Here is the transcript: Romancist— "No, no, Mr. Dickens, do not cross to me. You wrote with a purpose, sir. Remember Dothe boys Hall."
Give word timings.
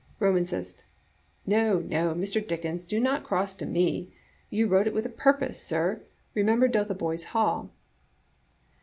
Romancist— 0.19 0.83
"No, 1.45 1.77
no, 1.77 2.15
Mr. 2.15 2.41
Dickens, 2.47 2.87
do 2.87 2.99
not 2.99 3.23
cross 3.23 3.53
to 3.53 3.67
me. 3.67 4.11
You 4.49 4.65
wrote 4.65 4.91
with 4.93 5.05
a 5.05 5.09
purpose, 5.09 5.61
sir. 5.63 6.01
Remember 6.33 6.67
Dothe 6.67 6.97
boys 6.97 7.23
Hall." 7.25 7.69